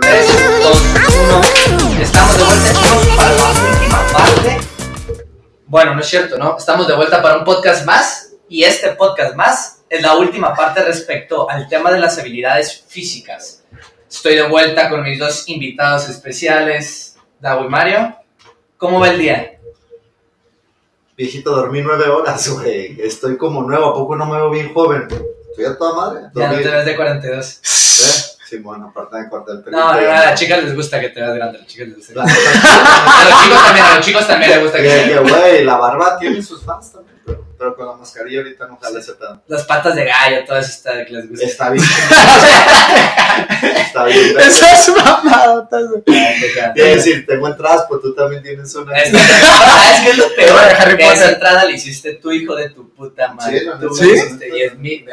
[0.00, 0.26] 3,
[0.62, 0.82] 2,
[1.30, 2.02] 1.
[2.02, 4.60] Estamos de vuelta para la última parte.
[5.66, 6.56] Bueno, no es cierto, ¿no?
[6.58, 10.82] Estamos de vuelta para un podcast más y este podcast más es la última parte
[10.82, 13.62] respecto al tema de las habilidades físicas.
[14.10, 18.16] Estoy de vuelta con mis dos invitados especiales, Dago y Mario.
[18.76, 19.58] ¿Cómo va el día?
[21.16, 23.00] Viejito, dormí nueve horas, güey.
[23.00, 25.08] Estoy como nuevo, ¿a poco no me veo bien joven?
[25.50, 26.20] Estoy a toda madre.
[26.34, 27.60] Ya no Dormí- te ves de 42.
[28.00, 28.37] ¿Eh?
[28.48, 29.76] Sí, bueno, aparte de cortar el pelo.
[29.76, 31.58] No, no, no, a las chicas les gusta que te veas grande.
[31.58, 32.22] A las chicas les gusta.
[32.22, 35.76] A los chicos también, a los chicos también les gusta que se que, güey, la
[35.76, 39.42] barba tiene sus fans también, pero, pero con la mascarilla ahorita no jala ese pedo.
[39.48, 41.44] Las patas de gallo, todo eso está que les gusta.
[41.44, 41.84] Está bien.
[43.76, 44.34] Está bien.
[44.38, 45.82] Eso es mamadotas.
[46.74, 48.96] Quiero decir, tengo entradas, pues tú también tienes una.
[48.96, 50.60] Es que, ¿sabes qué es lo peor?
[50.60, 51.34] de Harry Que esa Potter.
[51.34, 53.58] entrada la hiciste tu hijo de tu puta madre.
[53.60, 54.10] Sí, la Tú me ¿Sí?
[54.10, 55.04] hiciste, y es mi,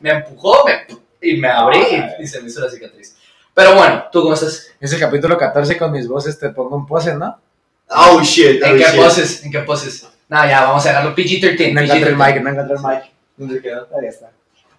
[0.00, 0.86] me empujó me,
[1.20, 3.16] y me abrí y, y se me hizo la cicatriz.
[3.54, 4.68] Pero bueno, ¿tú cómo estás?
[4.78, 7.40] Es el capítulo 14 con mis voces te pongo en pose, ¿no?
[7.88, 8.96] Oh shit, oh, ¿En qué shit.
[8.96, 9.44] poses?
[9.44, 10.06] ¿En qué poses?
[10.28, 11.72] No, ya, vamos a dejarlo PG-13.
[11.72, 12.26] No encontré el PG-13.
[12.34, 13.12] mic, no encontré el mic.
[13.36, 13.88] ¿Dónde quedó?
[13.98, 14.30] Ahí está.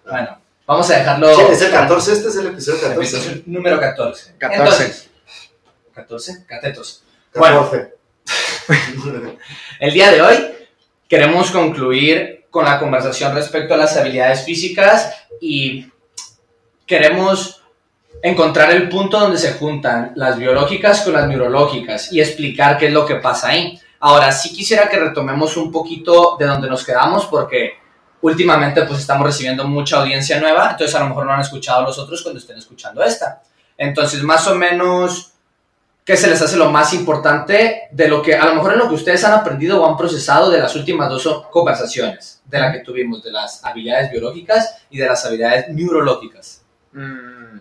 [0.08, 1.34] Bueno, vamos a dejarlo.
[1.34, 3.16] Sí, es el 14, este es el episodio 14.
[3.16, 4.34] Episodio número 14.
[4.38, 4.58] 14.
[4.62, 5.10] Entonces,
[5.92, 7.04] 14, catetos.
[7.34, 7.70] Bueno.
[7.70, 7.94] 14.
[9.80, 10.36] El día de hoy
[11.08, 15.90] queremos concluir con la conversación respecto a las habilidades físicas y
[16.90, 17.62] queremos
[18.20, 22.92] encontrar el punto donde se juntan las biológicas con las neurológicas y explicar qué es
[22.92, 23.80] lo que pasa ahí.
[24.00, 27.74] Ahora, sí quisiera que retomemos un poquito de donde nos quedamos porque
[28.22, 31.96] últimamente pues estamos recibiendo mucha audiencia nueva, entonces a lo mejor no han escuchado los
[31.96, 33.40] otros cuando estén escuchando esta.
[33.78, 35.34] Entonces, más o menos,
[36.04, 38.88] ¿qué se les hace lo más importante de lo que, a lo mejor en lo
[38.88, 42.80] que ustedes han aprendido o han procesado de las últimas dos conversaciones, de la que
[42.80, 46.59] tuvimos, de las habilidades biológicas y de las habilidades neurológicas?
[46.92, 47.58] Mm,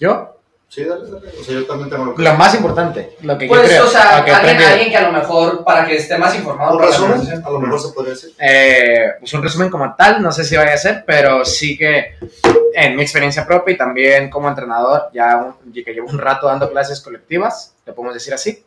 [0.00, 0.30] ¿Yo?
[0.68, 1.28] Sí, dale, dale.
[1.40, 2.22] O sea, yo también tengo lo que.
[2.22, 3.84] Lo más importante, lo que yo Pues, creo.
[3.84, 6.34] o sea, lo que he alguien, alguien que a lo mejor, para que esté más
[6.34, 7.46] informado, Un para la resumen, conversación.
[7.46, 8.34] a lo mejor se podría decir.
[8.40, 12.16] Eh, pues un resumen como tal, no sé si vaya a ser, pero sí que
[12.74, 16.68] en mi experiencia propia y también como entrenador, ya un- que llevo un rato dando
[16.70, 18.64] clases colectivas, le podemos decir así.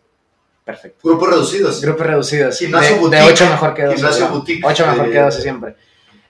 [0.64, 1.00] Perfecto.
[1.04, 1.82] Grupos reducidos.
[1.82, 2.58] Grupos reducidos.
[2.58, 3.22] Gimnasio de, boutique.
[3.24, 3.96] de 8 mejor que 12.
[3.98, 4.32] Gimnasio ¿no?
[4.32, 4.66] boutique.
[4.66, 5.76] 8 mejor Eh, que 12 siempre.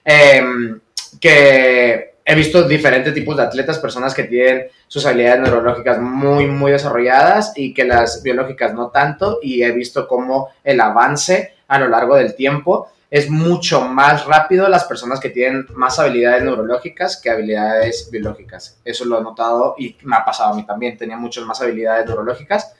[0.04, 0.80] Em,
[1.20, 6.70] que he visto diferentes tipos de atletas, personas que tienen sus habilidades neurológicas muy, muy
[6.70, 9.38] desarrolladas y que las biológicas no tanto.
[9.42, 14.68] Y he visto cómo el avance a lo largo del tiempo es mucho más rápido
[14.68, 18.78] las personas que tienen más habilidades neurológicas que habilidades biológicas.
[18.84, 20.98] Eso lo he notado y me ha pasado a mí también.
[20.98, 22.74] Tenía muchas más habilidades neurológicas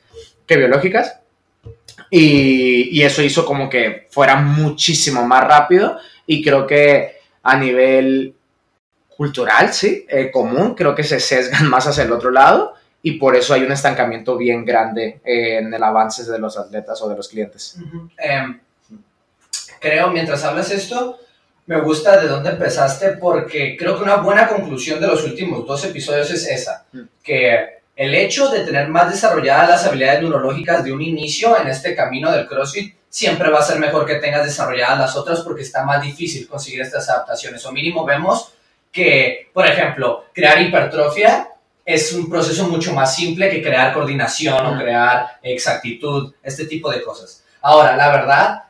[0.47, 1.21] que biológicas.
[2.11, 8.35] Y, y eso hizo como que fuera muchísimo más rápido y creo que a nivel
[9.19, 13.35] cultural, sí, eh, común, creo que se sesgan más hacia el otro lado y por
[13.35, 17.17] eso hay un estancamiento bien grande eh, en el avance de los atletas o de
[17.17, 17.77] los clientes.
[18.17, 18.61] Em,
[19.81, 21.19] creo, mientras hablas esto,
[21.67, 25.85] me gusta de dónde empezaste porque creo que una buena conclusión de los últimos dos
[25.85, 27.01] episodios es esa, Mm.
[27.23, 31.97] que el hecho de tener más desarrolladas las habilidades neurológicas de un inicio en este
[31.97, 35.85] camino del CrossFit siempre va a ser mejor que tengas desarrolladas las otras porque está
[35.85, 37.67] más difícil conseguir estas adaptaciones.
[37.67, 38.53] O mínimo vemos
[38.99, 41.49] que, por ejemplo, crear hipertrofia
[41.85, 47.03] es un proceso mucho más simple que crear coordinación o crear exactitud, este tipo de
[47.03, 47.45] cosas.
[47.63, 48.63] Ahora, la verdad,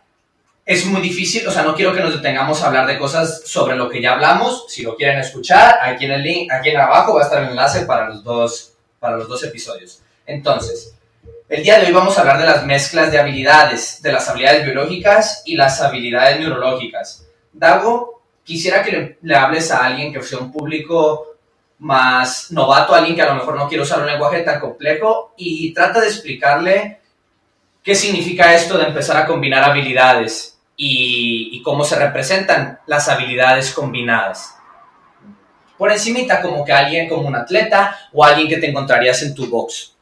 [0.64, 3.74] es muy difícil, o sea, no quiero que nos detengamos a hablar de cosas sobre
[3.74, 4.66] lo que ya hablamos.
[4.68, 7.50] Si lo quieren escuchar, aquí en el link, aquí en abajo va a estar el
[7.50, 10.02] enlace para los dos, para los dos episodios.
[10.26, 10.94] Entonces,
[11.48, 14.66] el día de hoy vamos a hablar de las mezclas de habilidades, de las habilidades
[14.66, 17.26] biológicas y las habilidades neurológicas.
[17.54, 18.17] Dago,
[18.48, 21.36] quisiera que le, le hables a alguien que sea un público
[21.80, 25.74] más novato, alguien que a lo mejor no quiere usar un lenguaje tan complejo y
[25.74, 27.00] trata de explicarle
[27.84, 33.70] qué significa esto de empezar a combinar habilidades y, y cómo se representan las habilidades
[33.72, 34.54] combinadas.
[35.76, 39.46] Por encimita, como que alguien como un atleta o alguien que te encontrarías en tu
[39.46, 39.94] box.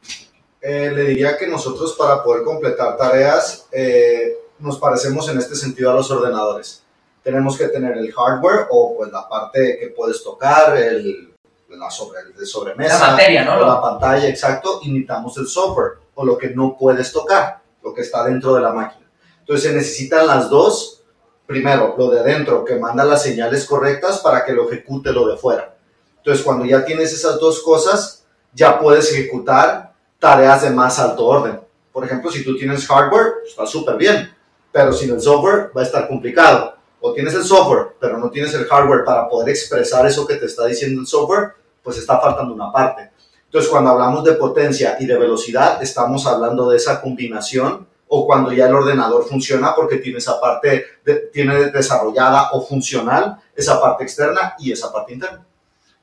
[0.61, 5.91] Eh, le diría que nosotros para poder completar tareas eh, nos parecemos en este sentido
[5.91, 6.86] a los ordenadores.
[7.27, 11.33] Tenemos que tener el hardware o pues la parte que puedes tocar, el,
[11.71, 13.57] la sobre, el de sobremesa, La materia, ¿no?
[13.57, 17.93] o la pantalla, exacto, y necesitamos el software o lo que no puedes tocar, lo
[17.93, 19.09] que está dentro de la máquina.
[19.41, 21.03] Entonces se necesitan las dos.
[21.45, 25.35] Primero, lo de adentro, que manda las señales correctas para que lo ejecute lo de
[25.35, 25.75] fuera.
[26.15, 31.59] Entonces, cuando ya tienes esas dos cosas, ya puedes ejecutar tareas de más alto orden.
[31.91, 34.33] Por ejemplo, si tú tienes hardware, está súper bien,
[34.71, 36.76] pero sin el software va a estar complicado.
[36.99, 40.45] O tienes el software, pero no tienes el hardware para poder expresar eso que te
[40.47, 41.51] está diciendo el software,
[41.83, 43.09] pues está faltando una parte.
[43.45, 48.51] Entonces, cuando hablamos de potencia y de velocidad, estamos hablando de esa combinación o cuando
[48.51, 54.03] ya el ordenador funciona porque tiene esa parte, de- tiene desarrollada o funcional esa parte
[54.03, 55.43] externa y esa parte interna.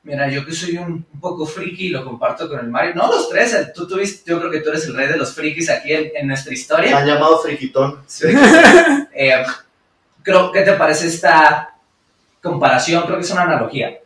[0.03, 2.93] Mira, yo que soy un, un poco friki y lo comparto con el Mario.
[2.95, 5.33] No los tres, el- tú tuviste, yo creo que tú eres el rey de los
[5.33, 6.97] frikis aquí en, en nuestra Me historia.
[6.97, 7.99] han llamado friquitón.
[9.17, 9.31] Eh,
[10.25, 11.75] creo que te parece esta
[12.41, 13.99] comparación, creo que es una analogía.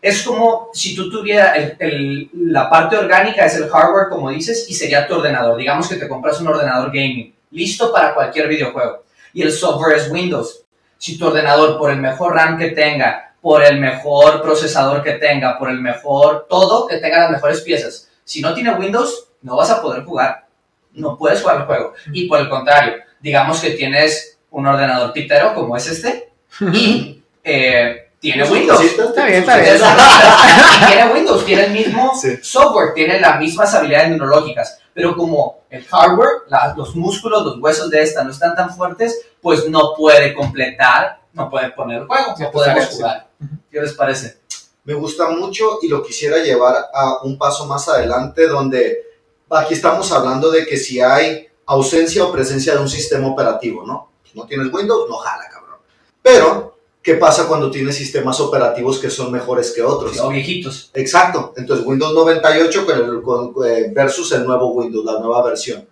[0.00, 4.66] Es como si tú tuvieras el- el- la parte orgánica, es el hardware, como dices,
[4.68, 5.56] y sería tu ordenador.
[5.56, 9.04] Digamos que te compras un ordenador gaming, listo para cualquier videojuego.
[9.32, 10.62] Y el software es Windows.
[10.98, 15.58] Si tu ordenador, por el mejor RAM que tenga, por el mejor procesador que tenga,
[15.58, 19.70] por el mejor todo, que tenga las mejores piezas, si no tiene Windows, no vas
[19.70, 20.46] a poder jugar.
[20.92, 21.94] No puedes jugar el juego.
[22.12, 26.32] Y por el contrario, digamos que tienes un ordenador pitero como es este
[26.72, 28.80] y eh, tiene Windows.
[28.82, 29.76] Está bien, está bien.
[30.88, 32.38] Tiene Windows, tiene el mismo Sí.
[32.42, 37.90] software, tiene las mismas habilidades neurológicas, pero como el hardware, la- los músculos, los huesos
[37.90, 42.34] de esta no están tan fuertes, pues no puede completar, no puede poner el juego,
[42.38, 43.26] no podemos jugar.
[43.70, 44.38] ¿Qué les parece?
[44.84, 49.02] Me gusta mucho y lo quisiera llevar a un paso más adelante donde
[49.50, 54.10] aquí estamos hablando de que si hay ausencia o presencia de un sistema operativo, ¿no?
[54.34, 55.76] No tienes Windows, no jala, cabrón.
[56.22, 60.18] Pero, ¿qué pasa cuando tienes sistemas operativos que son mejores que otros?
[60.20, 60.90] O viejitos.
[60.94, 61.54] Exacto.
[61.56, 65.86] Entonces, Windows 98 con el- con- eh, versus el nuevo Windows, la nueva versión.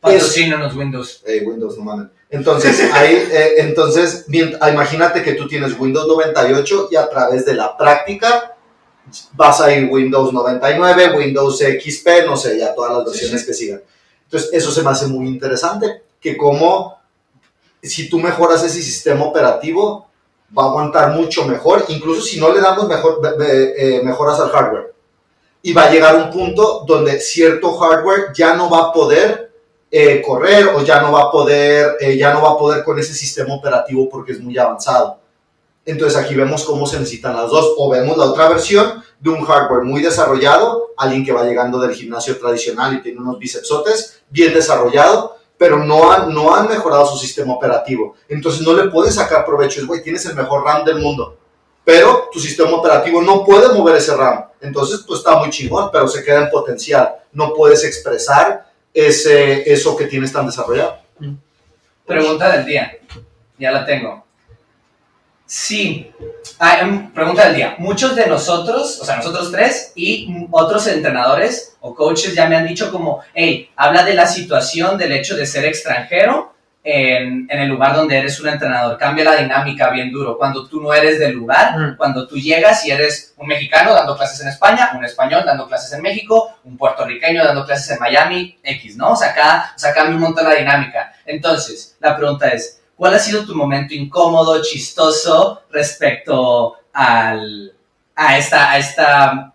[0.00, 1.22] Patrocínanos Windows.
[1.26, 2.06] Eh, Windows, no mames.
[2.30, 4.26] Entonces, ahí, eh, entonces,
[4.60, 8.56] ah, imagínate que tú tienes Windows 98 y a través de la práctica
[9.34, 13.80] vas a ir Windows 99, Windows XP, no sé, ya todas las versiones que sigan.
[14.24, 16.95] Entonces, eso se me hace muy interesante, que como
[17.88, 20.06] si tú mejoras ese sistema operativo,
[20.56, 24.94] va a aguantar mucho mejor, incluso si no le damos mejor, eh, mejoras al hardware.
[25.62, 29.50] Y va a llegar un punto donde cierto hardware ya no va a poder
[29.90, 32.98] eh, correr o ya no va a poder, eh, ya no va a poder con
[32.98, 35.18] ese sistema operativo porque es muy avanzado.
[35.84, 39.44] Entonces aquí vemos cómo se necesitan las dos o vemos la otra versión de un
[39.44, 44.52] hardware muy desarrollado, alguien que va llegando del gimnasio tradicional y tiene unos bicepsotes bien
[44.52, 48.14] desarrollado, pero no han, no han mejorado su sistema operativo.
[48.28, 51.38] Entonces no le puedes sacar provecho, es, güey, tienes el mejor RAM del mundo,
[51.84, 54.44] pero tu sistema operativo no puede mover ese RAM.
[54.60, 57.16] Entonces pues está muy chingón, pero se queda en potencial.
[57.32, 60.98] No puedes expresar ese, eso que tienes tan desarrollado.
[62.04, 62.98] Pregunta del día.
[63.58, 64.25] Ya la tengo.
[65.46, 66.10] Sí.
[66.58, 67.76] Ah, em, pregunta del día.
[67.78, 72.66] Muchos de nosotros, o sea, nosotros tres y otros entrenadores o coaches ya me han
[72.66, 76.52] dicho como, hey, habla de la situación del hecho de ser extranjero
[76.82, 78.96] en, en el lugar donde eres un entrenador.
[78.98, 80.36] Cambia la dinámica bien duro.
[80.38, 81.96] Cuando tú no eres del lugar, Mm.
[81.96, 85.92] cuando tú llegas y eres un mexicano dando clases en España, un español dando clases
[85.92, 89.12] en México, un puertorriqueño dando clases en Miami, X, ¿no?
[89.12, 91.12] O sea, acá, o sea, cambia un montón la dinámica.
[91.24, 97.72] Entonces, la pregunta es, ¿cuál ha sido tu momento incómodo, chistoso respecto al,
[98.14, 99.52] a, esta, a, esta,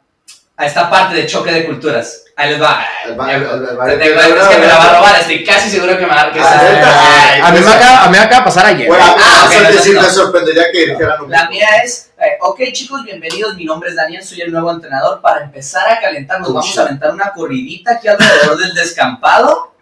[0.58, 2.26] a esta parte de choque de culturas?
[2.36, 2.84] Ahí les va.
[3.06, 5.44] El ba- el- el- el- Te- te- Es que me la va a robar, estoy
[5.44, 6.32] casi seguro que me va a...
[6.32, 8.88] que Ah, a, mí me acaba, a mí me acaba de pasar ayer.
[8.88, 10.02] Bueno, Ah, entonces decir, no.
[10.02, 13.96] me sorprendería que dijeran lo La mía es, eh, ok chicos, bienvenidos, mi nombre es
[13.96, 15.22] Daniel, soy el nuevo entrenador.
[15.22, 19.74] Para empezar a calentar, nos vamos a aventar una corridita aquí alrededor del descampado.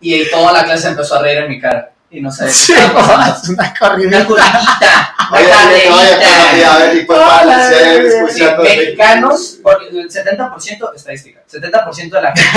[0.00, 1.92] Y toda la clase empezó a reír en mi cara.
[2.10, 2.72] Y no sé qué Sí,
[3.42, 4.24] es una corrida.
[4.26, 6.78] corridita, una Oye, oye, oye, oye, a carrerita.
[6.78, 8.10] ver, y pues, Hola, vale, si hay bebé.
[8.10, 12.50] Sí, escuchando de- mexicanos, porque el 70%, estadística, 70% de la gente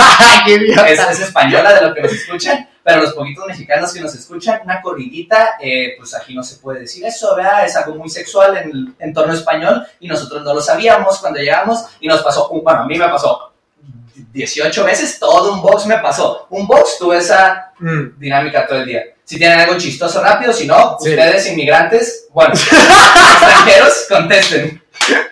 [0.86, 4.15] ¡Qué es, es española de lo que nos escuchan, pero los poquitos mexicanos que nos
[4.15, 7.65] escuchan, una corridita, eh, pues aquí no se puede decir eso, ¿verdad?
[7.65, 11.84] Es algo muy sexual en el entorno español y nosotros no lo sabíamos cuando llegamos
[12.00, 13.50] y nos pasó, un- bueno, a mí me pasó
[14.31, 16.47] 18 veces, todo un box me pasó.
[16.49, 18.19] Un box tuve esa Mm.
[18.19, 19.03] dinámica todo el día.
[19.23, 21.09] Si tienen algo chistoso rápido, si no, Sí.
[21.09, 24.83] ustedes inmigrantes, bueno, extranjeros, contesten.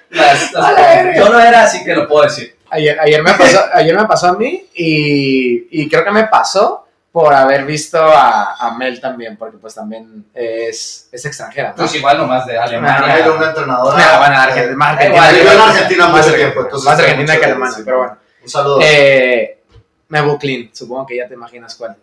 [0.09, 2.55] Las- las- yo no era así que lo puedo decir.
[2.71, 6.85] Ayer, ayer, me pasó, ayer me pasó a mí y, y creo que me pasó
[7.11, 11.75] por haber visto a, a Mel también, porque pues también es, es extranjera, ¿no?
[11.77, 13.17] Pues igual nomás de Alemania.
[13.17, 13.97] Era una entrenadora.
[13.99, 17.37] Ah, bueno, Argentina, más Argentina, igual, vivió en Argentina más Argentina, tiempo, entonces más Argentina
[17.37, 18.17] que alemana, pero bueno.
[18.49, 18.79] Un saludo.
[18.81, 19.59] Eh,
[20.07, 21.95] Mebu Clean, supongo que ya te imaginas cuál.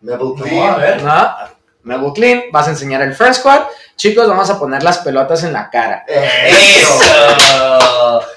[0.00, 0.72] No, Clean.
[0.74, 1.02] a ver.
[1.02, 1.34] ¿No?
[1.82, 3.64] Mebu Clean, vas a enseñar el first squad.
[3.96, 6.04] Chicos, vamos a poner las pelotas en la cara.
[6.08, 6.98] Eso.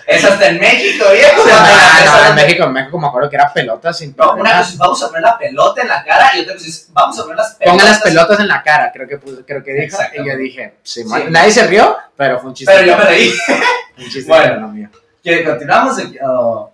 [0.07, 0.27] ¡Eso!
[0.27, 1.41] Está en México, viejo.
[1.47, 4.61] No, no en México, en México me acuerdo que era pelotas sin No, una cosa
[4.71, 7.21] es vamos a poner la pelota en la cara y otra cosa es vamos a
[7.23, 7.71] poner las pelotas.
[7.71, 9.85] Pongan las pelotas en la cara, creo que, creo que dijo.
[9.85, 10.21] Exacto.
[10.21, 12.73] Y yo dije, sí, nadie se rió, pero fue un chiste.
[12.73, 13.33] Pero yo me reí.
[13.99, 14.67] Un chiste Bueno.
[14.67, 14.89] mío.
[15.23, 15.97] ¿Quieres continuamos?
[16.23, 16.68] o-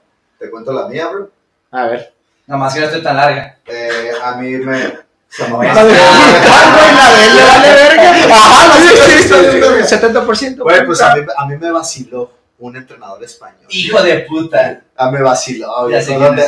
[0.45, 1.31] Te cuento la mía, bro.
[1.71, 2.13] A ver.
[2.45, 3.57] Nomás que no estoy tan larga.
[3.65, 4.77] Eh, a mí me...
[5.27, 5.91] se me le vale
[7.73, 8.11] verga.
[8.35, 9.29] Ajá, la de- sí, sí,
[9.87, 10.57] sí, 70%.
[10.59, 13.65] Güey, pues a mí, a mí me vaciló un entrenador español.
[13.69, 14.81] Hijo de puta.
[14.95, 15.67] Ah, me vaciló.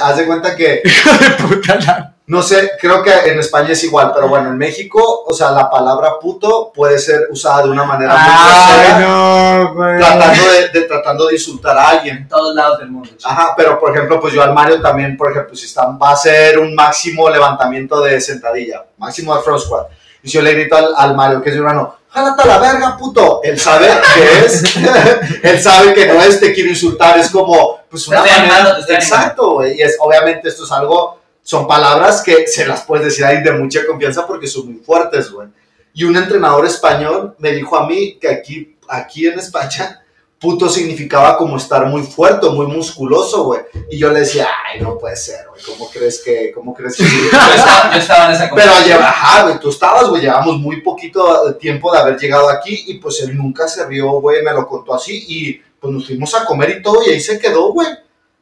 [0.03, 4.11] Haz de cuenta que de puta la- No sé, creo que en España es igual,
[4.13, 8.11] pero bueno, en México, o sea, la palabra puto puede ser usada de una manera
[8.17, 9.97] muy Ay, no, güey.
[9.97, 12.17] tratando de, de- tratando de insultar a alguien.
[12.17, 13.07] En todos lados del mundo.
[13.07, 13.29] chico.
[13.29, 16.13] Ajá, pero por ejemplo, pues yo al Mario también, por ejemplo, si está, va a
[16.13, 19.87] hacer un máximo levantamiento de sentadilla, máximo de front squat,
[20.21, 22.57] y si yo le grito al, al Mario, que es mi hermano, jálate a la
[22.57, 24.63] verga, puto, él sabe que es,
[25.43, 29.51] él sabe que no es, te quiero insultar, es como, pues una manera, animando, exacto,
[29.53, 33.41] güey, y es, obviamente esto es algo, son palabras que se las puedes decir ahí
[33.41, 35.47] de mucha confianza porque son muy fuertes, güey.
[35.93, 40.03] Y un entrenador español me dijo a mí que aquí, aquí en España,
[40.37, 43.61] puto significaba como estar muy fuerte, muy musculoso, güey.
[43.89, 47.03] Y yo le decía, ay, no puede ser, güey, ¿cómo crees que, cómo crees que
[47.31, 50.81] Yo estaba, yo estaba en esa Pero lleva, ajá, güey, tú estabas, güey, llevamos muy
[50.81, 54.67] poquito tiempo de haber llegado aquí y pues él nunca se rió, güey, me lo
[54.67, 57.87] contó así y pues nos fuimos a comer y todo y ahí se quedó, güey.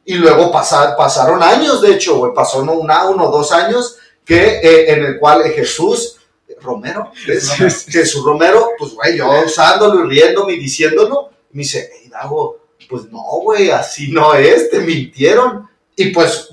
[0.06, 4.60] Y luego pasa- pasaron años, de hecho, güey, pasó no una, uno, dos años que
[4.62, 6.16] eh, en el cual eh, Jesús
[6.60, 7.10] Romero.
[7.14, 12.58] Jesús Jesús Romero, pues, güey, yo usándolo y riéndome y diciéndolo, me dice, hey, Dago,
[12.88, 15.68] pues no, güey, así no es, te mintieron.
[15.98, 16.50] Y pues,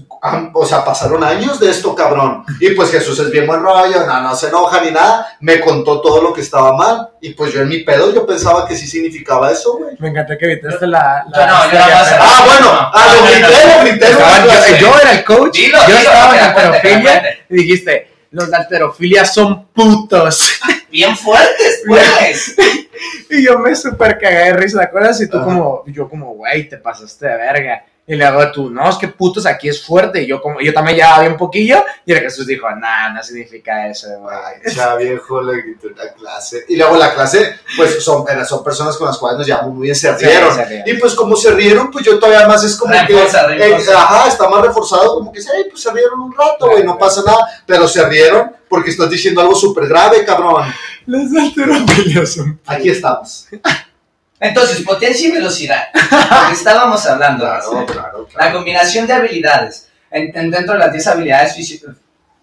[0.54, 2.46] o sea, pasaron años de esto, cabrón.
[2.62, 5.36] Y pues Jesús es bien buen rollo, no, no se enoja ni nada.
[5.42, 7.10] Me contó todo lo que estaba mal.
[7.20, 9.98] Y pues yo en mi pedo, yo pensaba que sí significaba eso, güey.
[10.00, 11.26] Me encantó que evitaste la.
[11.26, 14.80] Yo no, yo nada más- Ah, bueno, ah, lo grité, lo grité.
[14.80, 18.08] yo, yo era el coach, Dilo, yo dilo, estaba en la la alterofilia y dijiste,
[18.32, 20.54] los de alterofilia son putos.
[20.90, 22.56] Bien fuertes, pues.
[23.30, 25.20] Y yo me super cagué de risa, ¿te acuerdas?
[25.20, 27.86] Y tú como, yo como, güey, te pasaste de verga.
[28.06, 30.22] Y le hago tú, no, es que putos aquí es fuerte.
[30.24, 31.82] Y yo como, yo también ya había un poquillo.
[32.06, 34.36] Y el Jesús dijo, nah, no significa eso, güey.
[34.36, 36.66] Ay, ya viejo, le en la clase.
[36.68, 39.96] Y luego la clase, pues son, son personas con las cuales nos llevamos muy bien,
[39.96, 40.54] se Sí, rieron.
[40.54, 40.90] se rieron.
[40.90, 43.70] Y pues como se rieron, pues yo todavía más es como Refuerza, que...
[43.70, 46.98] eh, ajá, está más reforzado, como que sí, pues se rieron un rato, güey, no
[46.98, 47.64] pasa nada.
[47.66, 50.66] Pero se rieron porque estás diciendo algo súper grave, cabrón.
[51.06, 53.48] Los de alterofilia son Aquí estamos.
[54.44, 55.88] Entonces, potencia y velocidad.
[55.94, 57.46] Lo que estábamos hablando.
[57.46, 59.90] Claro, claro, La combinación de habilidades.
[60.12, 61.96] En- en- dentro de las 10 habilidades físicas,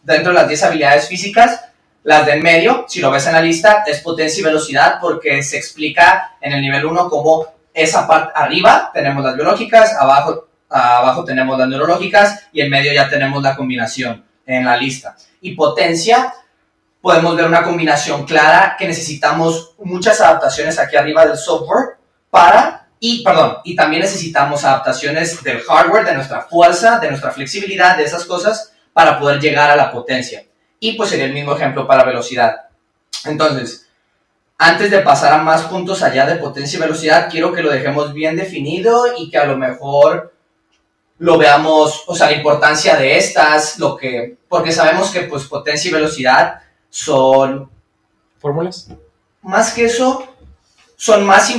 [0.02, 1.60] dentro de las 10 habilidades físicas,
[2.02, 5.42] las de en medio, si lo ves en la lista, es potencia y velocidad porque
[5.42, 11.24] se explica en el nivel 1 como esa parte arriba tenemos las biológicas, abajo, abajo
[11.24, 15.14] tenemos las neurológicas y en medio ya tenemos la combinación en la lista.
[15.42, 16.32] Y potencia,
[17.00, 21.96] podemos ver una combinación clara que necesitamos muchas adaptaciones aquí arriba del software
[22.30, 27.96] para y, perdón, y también necesitamos adaptaciones del hardware, de nuestra fuerza, de nuestra flexibilidad,
[27.96, 30.44] de esas cosas, para poder llegar a la potencia.
[30.78, 32.68] Y pues sería el mismo ejemplo para velocidad.
[33.24, 33.88] Entonces,
[34.58, 38.12] antes de pasar a más puntos allá de potencia y velocidad, quiero que lo dejemos
[38.12, 40.34] bien definido y que a lo mejor
[41.16, 45.88] lo veamos, o sea, la importancia de estas, lo que, porque sabemos que pues potencia
[45.88, 47.70] y velocidad son
[48.38, 48.88] fórmulas.
[49.42, 50.26] más que eso,
[50.96, 51.52] son más.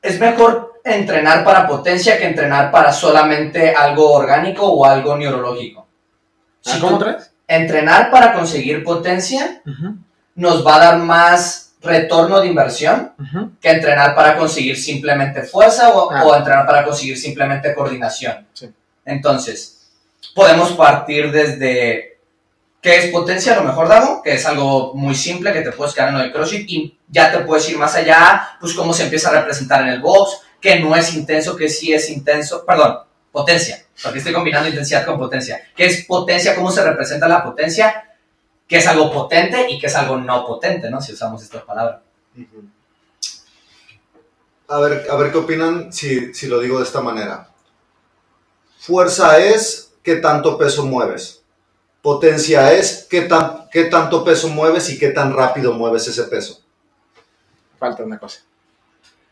[0.00, 5.86] Es mejor entrenar para potencia que entrenar para solamente algo orgánico o algo neurológico.
[6.60, 7.30] Si Ah, ¿Cómo tú- traes?
[7.46, 9.62] entrenar para conseguir potencia
[10.34, 13.12] nos va a dar más retorno de inversión
[13.60, 16.24] que entrenar para conseguir simplemente fuerza o, Ah.
[16.24, 18.46] o entrenar para conseguir simplemente coordinación.
[18.52, 18.72] Sí.
[19.04, 19.90] Entonces,
[20.34, 22.11] podemos partir desde
[22.82, 26.08] qué es potencia, lo mejor, Dago, que es algo muy simple que te puedes quedar
[26.08, 29.30] en lo de CrossFit y ya te puedes ir más allá, pues cómo se empieza
[29.30, 32.98] a representar en el box, que no es intenso, que sí es intenso, perdón,
[33.30, 35.62] potencia, porque estoy combinando intensidad con potencia.
[35.76, 36.56] ¿Qué es potencia?
[36.56, 38.04] ¿Cómo se representa la potencia?
[38.66, 41.00] ¿Qué es algo potente y qué es algo no potente, ¿no?
[41.00, 42.02] Si usamos esta palabra.
[42.36, 42.64] Ujú.
[44.68, 47.48] A ver, a ver qué opinan si, si lo digo de esta manera.
[48.80, 51.41] Fuerza es qué tanto peso mueves.
[52.02, 56.60] Potencia es qué, tan, qué tanto peso mueves y qué tan rápido mueves ese peso.
[57.78, 58.40] Falta una cosa.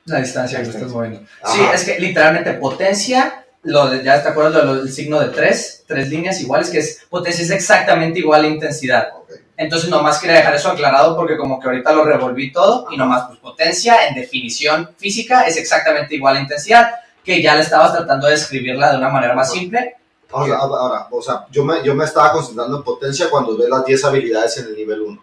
[0.04, 1.20] La distancia La que estás moviendo.
[1.42, 1.52] Ajá.
[1.54, 5.28] Sí, es que literalmente potencia, lo de- ya te acuerdas de lo del signo de
[5.28, 9.08] tres, tres líneas iguales, que es potencia es exactamente igual a intensidad.
[9.16, 9.32] Ok.
[9.56, 13.24] Entonces nomás quería dejar eso aclarado porque como que ahorita lo revolví todo y nomás
[13.26, 18.26] pues potencia en definición física es exactamente igual a intensidad, que ya le estabas tratando
[18.26, 19.96] de describirla de una manera más simple.
[20.32, 23.84] Ahora, ahora, o sea, yo me, yo me estaba concentrando en potencia cuando ves las
[23.84, 25.22] 10 habilidades en el nivel 1.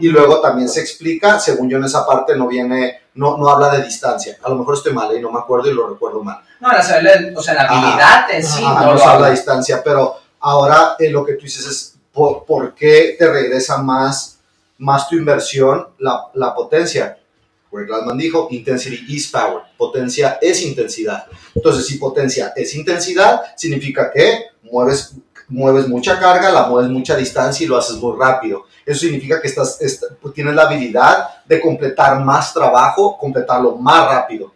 [0.00, 3.68] Y luego también se explica, según yo en esa parte no viene, no, no habla
[3.70, 4.38] de distancia.
[4.42, 6.38] A lo mejor estoy mal y no me acuerdo y lo recuerdo mal.
[6.60, 9.26] No, la, o sea, la habilidad en sí Ajá, no no habla.
[9.26, 13.78] de distancia, pero ahora eh, lo que tú dices es por, por qué te regresa
[13.82, 14.38] más,
[14.78, 17.18] más tu inversión la, la potencia.
[17.72, 21.24] Greg dijo, intensity is power, potencia es intensidad.
[21.54, 25.14] Entonces, si potencia es intensidad, significa que mueves,
[25.48, 28.64] mueves mucha carga, la mueves mucha distancia y lo haces muy rápido.
[28.84, 34.52] Eso significa que estás, est- tienes la habilidad de completar más trabajo, completarlo más rápido.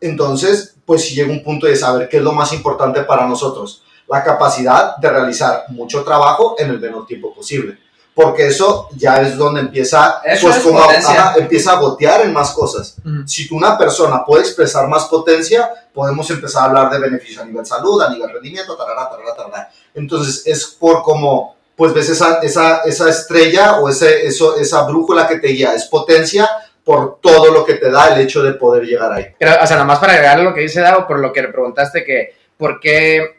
[0.00, 3.82] Entonces, pues si llega un punto de saber qué es lo más importante para nosotros,
[4.08, 7.78] la capacidad de realizar mucho trabajo en el menor tiempo posible.
[8.16, 11.10] Porque eso ya es donde empieza, Eso pues es como potencia.
[11.10, 12.96] ajá, empieza a gotear en más cosas.
[13.26, 17.66] Si una persona puede expresar más potencia, podemos empezar a hablar de beneficio a nivel
[17.66, 19.70] salud, a nivel rendimiento, tarara, tarara, tarara.
[19.94, 25.28] Entonces es por como, pues ves esa, esa, esa estrella o ese, eso, esa brújula
[25.28, 26.48] que te guía, es potencia
[26.84, 29.26] por todo lo que te da el hecho de poder llegar ahí.
[29.38, 31.48] Pero, o sea, nada más para agregar lo que dice Dago, por lo que le
[31.48, 33.35] preguntaste que, ¿por qué,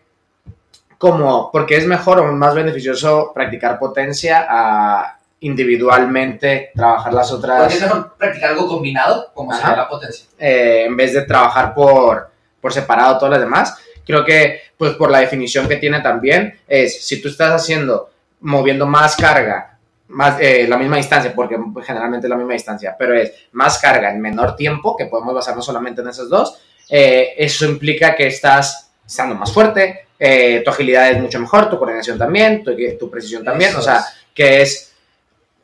[0.97, 7.59] como, por qué es mejor o más beneficioso practicar potencia a individualmente trabajar las otras,
[7.61, 9.61] Porque es mejor practicar algo combinado, como Ajá.
[9.61, 10.25] sería la potencia.
[10.39, 13.77] eh, en vez de trabajar por, por separado todas las demás?
[14.05, 18.85] Creo que, pues, por la definición que tiene también, es, si tú estás haciendo, moviendo
[18.87, 19.77] más carga,
[20.07, 24.09] más, eh, la misma distancia, porque generalmente es la misma distancia, pero es más carga
[24.09, 26.57] en menor tiempo, que podemos basarnos solamente en esos dos,
[26.89, 31.77] eh, eso implica que estás estando más fuerte, eh, tu agilidad es mucho mejor, tu
[31.77, 34.05] coordinación también, tu, tu precisión también, Eso o sea, es.
[34.33, 34.91] que es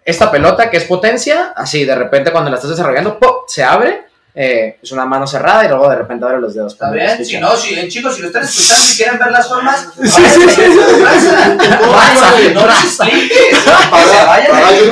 [0.05, 3.31] esta pelota que es potencia, así de repente cuando la estás desarrollando, ¡pum!
[3.47, 4.03] se abre,
[4.35, 6.73] eh, es una mano cerrada y luego de repente abre los dedos.
[6.73, 7.23] ¿Está bien?
[7.23, 10.07] Si no, si, eh, chicos, si lo están escuchando y quieren ver las formas, Sí,
[10.09, 10.61] sí, sí,
[12.53, 12.65] no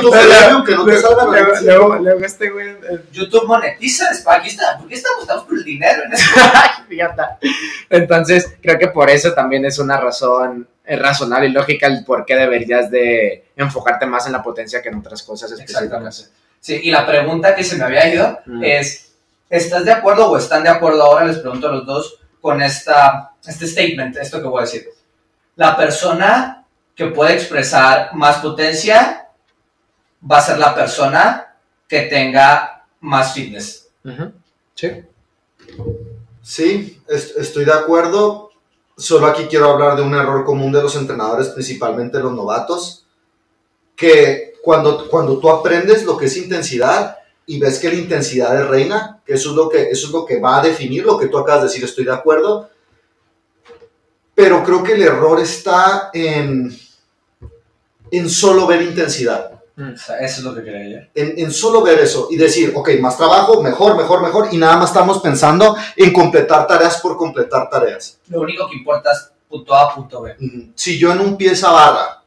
[0.02, 4.78] YouTube Premium, que no te luego, luego este güey, eh, YouTube monetiza, aquí está.
[4.78, 5.22] ¿Por qué estamos?
[5.22, 6.40] Estamos por el dinero en esto.
[6.88, 7.22] fíjate.
[7.90, 12.34] Entonces, creo que por eso también es una razón razonable y lógica el por qué
[12.34, 15.82] deberías de enfocarte más en la potencia que en otras cosas específicas.
[15.84, 16.42] Exactamente.
[16.60, 18.64] Sí, y la pregunta que se me había ido Mm.
[18.64, 19.12] es,
[19.50, 23.32] ¿estás de acuerdo o están de acuerdo ahora, les pregunto a los dos, con esta,
[23.46, 24.86] este statement, esto que voy a decir?
[25.56, 29.26] La persona que puede expresar más potencia
[30.30, 31.56] va a ser la persona
[31.88, 33.88] que tenga más fitness.
[34.74, 34.88] Sí.
[36.42, 38.50] Sí, est- estoy de acuerdo.
[38.96, 43.06] Solo aquí quiero hablar de un error común de los entrenadores, principalmente los novatos,
[43.96, 48.68] que cuando, cuando tú aprendes lo que es intensidad y ves que la intensidad es
[48.68, 51.28] reina, que eso es, lo que eso es lo que va a definir lo que
[51.28, 52.70] tú acabas de decir, estoy de acuerdo,
[54.34, 56.76] pero creo que el error está en,
[58.10, 59.61] en solo ver intensidad
[59.94, 61.06] O sea, eso es lo que quería yo.
[61.14, 64.76] en, en solo ver eso y decir, ok, más trabajo, mejor, mejor, mejor, y nada
[64.76, 68.18] más estamos pensando en completar tareas por completar tareas.
[68.28, 70.36] Lo único que importa es punto A, punto B.
[70.74, 72.22] Si yo en un pie esa barra,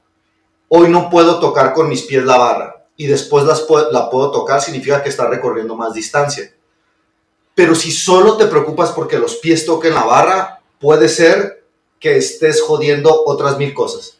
[0.67, 4.61] hoy no puedo tocar con mis pies la barra y después las la puedo tocar,
[4.61, 6.51] significa que está recorriendo más distancia.
[7.53, 11.63] Pero si solo te preocupas porque los pies toquen la barra, puede ser
[11.99, 14.14] que estés jodiendo otras mil cosas.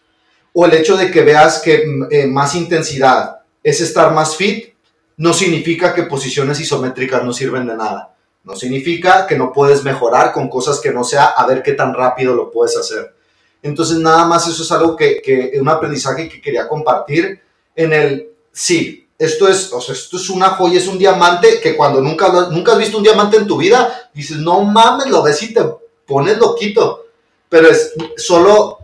[0.56, 4.74] O el hecho de que veas que mm, eh, más intensidad es estar más fit,
[5.18, 8.16] no significa que posiciones isométricas no sirven de nada.
[8.44, 11.94] No significa que no puedes mejorar con cosas que no sea a ver qué tan
[11.94, 13.14] rápido lo puedes hacer.
[13.62, 17.40] Entonces, nada más eso es algo que, que un aprendizaje que quería compartir
[17.76, 21.76] en el, sí, esto es, o sea, esto es una joya, es un diamante que
[21.76, 25.42] cuando nunca, nunca has visto un diamante en tu vida, dices, no mames, lo ves
[25.44, 25.62] y te
[26.06, 27.06] pones loquito.
[27.48, 28.80] Pero es solo,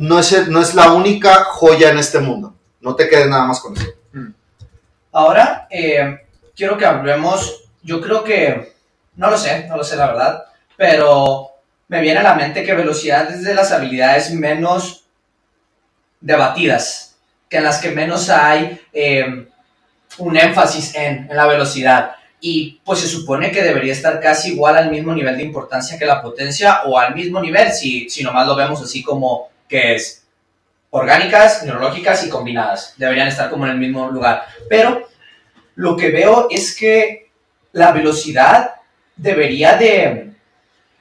[0.00, 2.54] no es, no es la única joya en este mundo.
[2.80, 3.86] No te quedes nada más con eso.
[5.12, 6.20] Ahora, eh,
[6.56, 8.72] quiero que hablemos, yo creo que,
[9.16, 11.50] no lo sé, no lo sé la verdad, pero
[11.88, 15.04] me viene a la mente que velocidad es de las habilidades menos
[16.18, 17.16] debatidas,
[17.50, 19.48] que en las que menos hay eh,
[20.16, 22.12] un énfasis en, en la velocidad.
[22.40, 26.06] Y pues se supone que debería estar casi igual al mismo nivel de importancia que
[26.06, 30.26] la potencia o al mismo nivel, si, si nomás lo vemos así como que es
[30.90, 32.94] orgánicas, neurológicas y combinadas.
[32.96, 34.44] Deberían estar como en el mismo lugar.
[34.68, 35.08] Pero
[35.76, 37.30] lo que veo es que
[37.72, 38.72] la velocidad
[39.16, 40.32] debería de,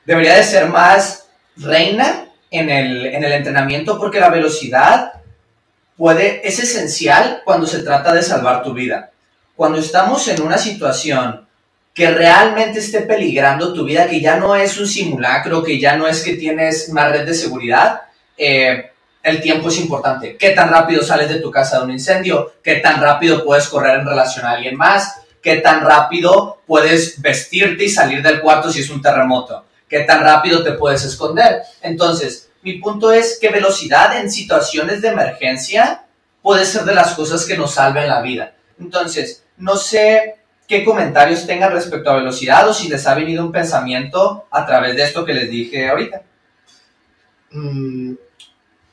[0.06, 1.28] debería de ser más
[1.58, 5.14] reina en el, en el entrenamiento porque la velocidad
[5.98, 9.12] puede, es esencial cuando se trata de salvar tu vida.
[9.56, 11.48] Cuando estamos en una situación
[11.94, 16.08] que realmente esté peligrando tu vida, que ya no es un simulacro, que ya no
[16.08, 18.04] es que tienes una red de seguridad,
[18.40, 20.38] eh, el tiempo es importante.
[20.38, 22.54] ¿Qué tan rápido sales de tu casa de un incendio?
[22.64, 25.22] ¿Qué tan rápido puedes correr en relación a alguien más?
[25.42, 29.66] ¿Qué tan rápido puedes vestirte y salir del cuarto si es un terremoto?
[29.88, 31.62] ¿Qué tan rápido te puedes esconder?
[31.82, 36.06] Entonces, mi punto es que velocidad en situaciones de emergencia
[36.42, 38.54] puede ser de las cosas que nos salven la vida.
[38.80, 40.36] Entonces, no sé
[40.68, 44.96] qué comentarios tengan respecto a velocidad o si les ha venido un pensamiento a través
[44.96, 46.22] de esto que les dije ahorita.
[47.52, 48.14] Mm,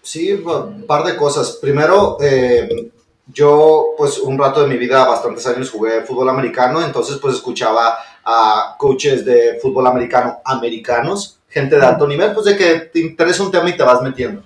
[0.07, 1.59] sí, un par de cosas.
[1.61, 2.91] Primero, eh,
[3.27, 7.99] yo pues un rato de mi vida, bastantes años jugué fútbol americano, entonces pues escuchaba
[8.25, 13.43] a coaches de fútbol americano americanos, gente de alto nivel, pues de que te interesa
[13.43, 14.43] un tema y te vas metiendo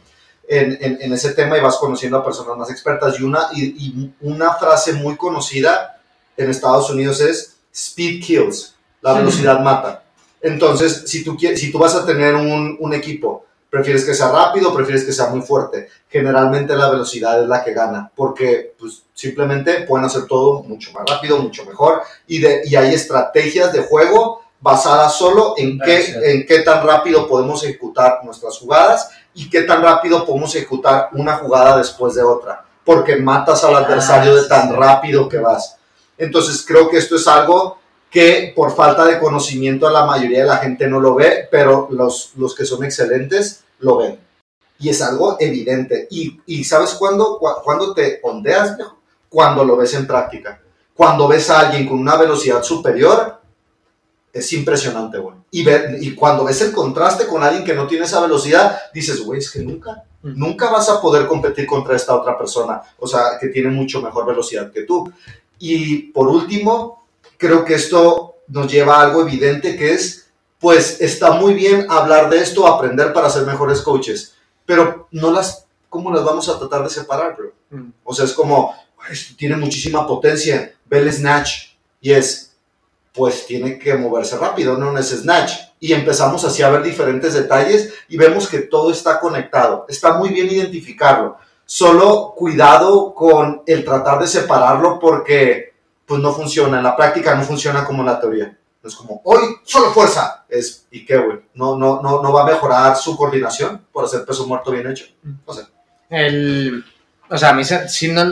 [0.49, 3.21] en, en, ese tema y vas conociendo a personas más expertas.
[3.21, 6.01] Y una, y, una frase muy conocida
[6.37, 10.05] en Estados Unidos es speed kills, la velocidad mata.
[10.41, 14.75] Entonces, si tú, si tú vas a tener un, un equipo prefieres que sea rápido,
[14.75, 15.89] prefieres que sea muy fuerte.
[16.09, 21.05] Generalmente la velocidad es la que gana, porque pues, simplemente pueden hacer todo mucho más
[21.09, 26.47] rápido, mucho mejor, y, de, y hay estrategias de juego basadas solo en qué, en
[26.47, 31.79] qué tan rápido podemos ejecutar nuestras jugadas y qué tan rápido podemos ejecutar una jugada
[31.79, 35.77] después de otra, porque matas al adversario de tan rápido que vas.
[36.19, 37.80] Entonces creo que esto es algo
[38.11, 42.33] que por falta de conocimiento la mayoría de la gente no lo ve, pero los,
[42.37, 44.19] los que son excelentes lo ven.
[44.79, 46.09] Y es algo evidente.
[46.11, 48.77] ¿Y, y sabes cuándo, cuándo te ondeas?
[49.29, 50.61] Cuando lo ves en práctica.
[50.95, 53.41] Cuando ves a alguien con una velocidad superior,
[54.33, 55.37] es impresionante, güey.
[55.51, 55.69] Y,
[56.01, 59.51] y cuando ves el contraste con alguien que no tiene esa velocidad, dices, güey, es
[59.51, 63.71] que nunca, nunca vas a poder competir contra esta otra persona, o sea, que tiene
[63.71, 65.13] mucho mejor velocidad que tú.
[65.59, 67.00] Y por último,
[67.41, 72.29] creo que esto nos lleva a algo evidente que es, pues está muy bien hablar
[72.29, 74.35] de esto, aprender para ser mejores coaches,
[74.67, 77.53] pero no las, ¿cómo las vamos a tratar de separar, bro?
[77.71, 77.93] Mm.
[78.05, 78.75] O sea, es como,
[79.37, 81.71] tiene muchísima potencia, ve el snatch,
[82.03, 82.53] y es,
[83.15, 85.53] pues tiene que moverse rápido, no es snatch.
[85.81, 89.87] Y empezamos así a ver diferentes detalles y vemos que todo está conectado.
[89.89, 91.39] Está muy bien identificarlo.
[91.65, 95.70] Solo cuidado con el tratar de separarlo porque
[96.11, 98.59] pues no funciona, en la práctica no funciona como la teoría.
[98.83, 100.45] Es como, hoy solo fuerza.
[100.49, 101.39] Es, ¿y qué, güey?
[101.55, 105.05] No, no, no, no va a mejorar su coordinación por hacer peso muerto bien hecho.
[105.47, 105.67] O sea.
[106.09, 106.85] El,
[107.29, 108.25] o sea, a mí, si no,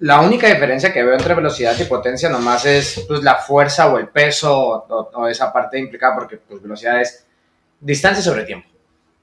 [0.00, 3.98] la única diferencia que veo entre velocidad y potencia nomás es pues, la fuerza o
[3.98, 7.24] el peso o, esa parte implicada, porque pues, velocidad es
[7.78, 8.68] distancia sobre tiempo.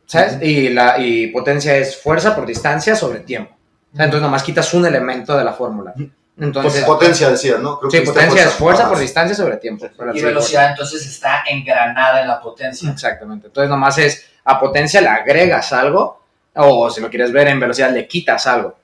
[0.05, 0.41] ¿Sabes?
[0.41, 3.53] y, la, y potencia es fuerza por distancia sobre tiempo.
[3.91, 5.93] entonces nomás quitas un elemento de la fórmula.
[6.39, 7.79] Entonces, potencia decía, ¿no?
[7.89, 9.87] sí, potencia es fuerza por distancia sobre tiempo.
[10.13, 12.91] Y velocidad entonces está engranada en la potencia.
[12.91, 13.47] Exactamente.
[13.47, 16.21] Entonces nomás es a potencia le agregas algo
[16.53, 18.75] o si lo quieres ver en velocidad le quitas algo.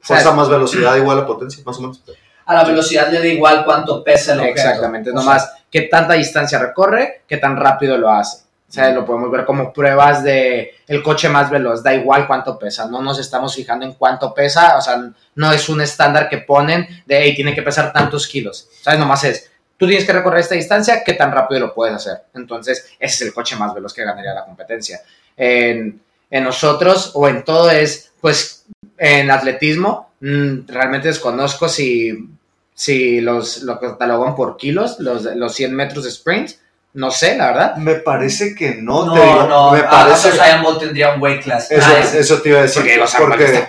[0.00, 2.02] Fuerza más velocidad igual a potencia, más o menos.
[2.46, 4.60] A la velocidad le da igual cuánto pesa el objeto.
[4.60, 5.12] Exactamente.
[5.12, 8.44] Nomás qué tanta distancia recorre, qué tan rápido lo hace.
[8.72, 12.58] O sea, lo podemos ver como pruebas de el coche más veloz, da igual cuánto
[12.58, 16.38] pesa, no nos estamos fijando en cuánto pesa, o sea, no es un estándar que
[16.38, 18.98] ponen de, hey, tiene que pesar tantos kilos, ¿sabes?
[18.98, 22.22] Nomás es, tú tienes que recorrer esta distancia, ¿qué tan rápido lo puedes hacer?
[22.32, 25.02] Entonces, ese es el coche más veloz que ganaría la competencia.
[25.36, 28.64] En, en nosotros o en todo es, pues,
[28.96, 32.26] en atletismo, mm, realmente desconozco si,
[32.72, 36.52] si los, lo catalogan por kilos, los, los 100 metros de sprint,
[36.94, 37.76] no sé, la verdad.
[37.76, 39.06] Me parece que no.
[39.06, 39.72] No, te digo, no.
[39.72, 40.30] Me parece.
[40.30, 41.70] que Iron Bolt tendría un weight class.
[41.70, 42.82] Eso, eso te iba a decir.
[42.82, 43.66] Porque, los porque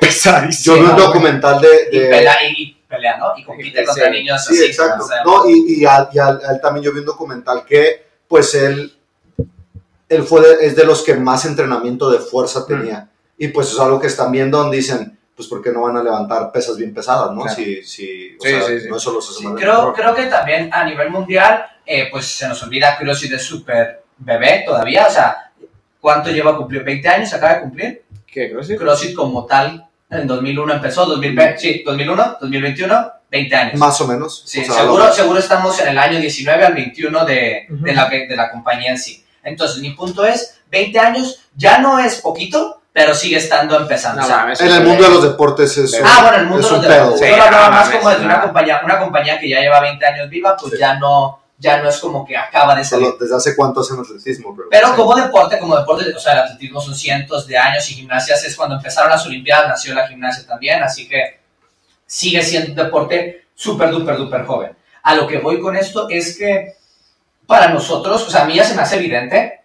[0.62, 1.68] yo vi un documental de.
[1.68, 1.86] de...
[1.92, 3.38] Y, pelea, y, pelea, ¿no?
[3.38, 5.06] Y compite contra niños sí, exacto.
[5.26, 8.94] no, y, y, a, y a, él también yo vi un documental que, pues él,
[10.10, 12.68] él fue de, es de los que más entrenamiento de fuerza mm.
[12.68, 13.10] tenía.
[13.38, 16.52] Y pues es algo que están viendo donde dicen, pues porque no van a levantar
[16.52, 17.48] pesas bien pesadas, ¿no?
[17.50, 22.08] Si, si, o sea, no solo se creo, creo que también a nivel mundial eh,
[22.12, 25.52] pues se nos olvida que CrossFit es súper bebé todavía, o sea,
[26.00, 26.84] ¿cuánto lleva a cumplir?
[26.84, 28.04] ¿20 años acaba de cumplir?
[28.28, 28.78] ¿Qué, CrossFit?
[28.78, 33.80] CrossFit como tal, en 2001 empezó, 2020, sí, 2001, 2021, 20 años.
[33.80, 34.44] Más o menos.
[34.46, 38.52] Sí, seguro, seguro estamos en el año 19 al 21 de, de, la, de la
[38.52, 39.26] compañía en sí.
[39.44, 44.22] Entonces, mi punto es, 20 años ya no es poquito, pero sigue estando empezando.
[44.60, 47.20] en el mundo de los deportes es Ah, bueno, el mundo de los deportes.
[47.20, 50.30] Sí, Yo hablaba más como de una compañía, una compañía que ya lleva 20 años
[50.30, 53.14] viva, pues ya no ya no es como que acaba de salir.
[53.18, 54.54] ¿Desde hace cuánto hacen atletismo?
[54.54, 54.68] Bro?
[54.70, 58.44] Pero como deporte, como deporte, o sea, el atletismo son cientos de años y gimnasias
[58.44, 61.40] es cuando empezaron las Olimpiadas, nació la gimnasia también, así que
[62.06, 64.76] sigue siendo un deporte súper, duper, duper joven.
[65.04, 66.76] A lo que voy con esto es que
[67.48, 69.62] para nosotros, o sea, a mí ya se me hace evidente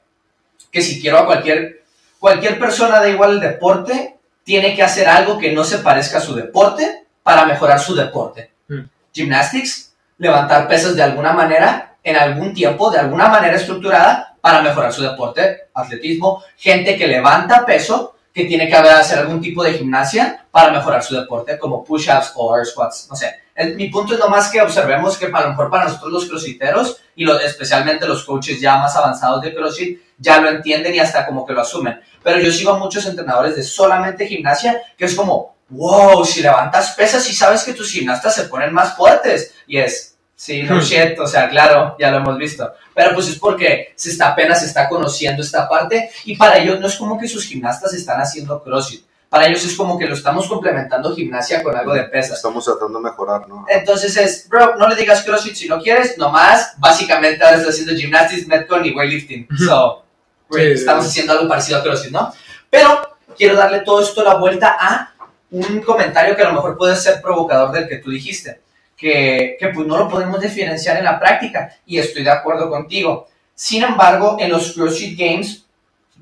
[0.71, 1.85] que si quiero a cualquier,
[2.19, 6.23] cualquier persona, da igual el deporte, tiene que hacer algo que no se parezca a
[6.23, 8.51] su deporte para mejorar su deporte.
[8.69, 8.81] Mm.
[9.13, 14.93] Gymnastics, levantar pesas de alguna manera, en algún tiempo, de alguna manera estructurada, para mejorar
[14.93, 15.69] su deporte.
[15.75, 21.03] Atletismo, gente que levanta peso, que tiene que hacer algún tipo de gimnasia para mejorar
[21.03, 23.35] su deporte, como push-ups o air squats, no sé.
[23.59, 26.99] El- mi punto es nomás que observemos que a lo mejor para nosotros los crossfiteros
[27.17, 31.27] y los, especialmente los coaches ya más avanzados de crossfit ya lo entienden y hasta
[31.27, 32.01] como que lo asumen.
[32.23, 36.93] Pero yo sigo a muchos entrenadores de solamente gimnasia que es como, wow, si levantas
[36.93, 39.53] pesas y sabes que tus gimnastas se ponen más fuertes.
[39.67, 42.73] Y es, sí, no shit, o sea, claro, ya lo hemos visto.
[42.95, 46.79] Pero pues es porque se está apenas se está conociendo esta parte y para ellos
[46.81, 49.05] no es como que sus gimnastas están haciendo CrossFit.
[49.29, 52.37] Para ellos es como que lo estamos complementando gimnasia con algo de pesas.
[52.37, 53.67] Estamos tratando de mejorar, ¿no?
[53.69, 57.95] Entonces es, bro, no le digas CrossFit si no quieres, nomás, básicamente ahora estás haciendo
[57.95, 59.47] gymnastics, metcon y weightlifting.
[59.67, 60.05] So,
[60.51, 61.11] Sí, estamos sí.
[61.11, 62.33] haciendo algo parecido a CrossFit, ¿no?
[62.71, 65.13] Pero quiero darle todo esto la vuelta a
[65.51, 68.63] un comentario que a lo mejor puede ser provocador del que tú dijiste,
[68.97, 73.29] que, que pues no lo podemos diferenciar en la práctica, y estoy de acuerdo contigo.
[73.55, 75.65] Sin embargo, en los CrossFit Games,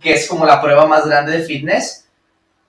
[0.01, 2.06] que es como la prueba más grande de fitness,